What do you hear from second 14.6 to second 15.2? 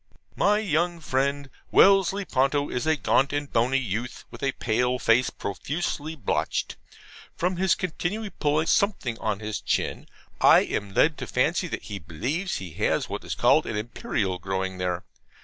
there.